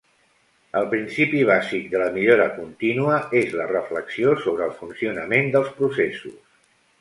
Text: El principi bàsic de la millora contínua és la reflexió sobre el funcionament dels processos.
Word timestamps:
El 0.79 0.85
principi 0.93 1.41
bàsic 1.49 1.83
de 1.91 2.01
la 2.03 2.07
millora 2.15 2.47
contínua 2.55 3.19
és 3.41 3.53
la 3.59 3.69
reflexió 3.73 4.35
sobre 4.47 4.67
el 4.71 4.75
funcionament 4.81 5.53
dels 5.59 5.71
processos. 5.83 6.43